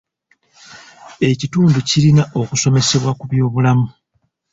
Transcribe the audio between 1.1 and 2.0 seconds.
Ekitundu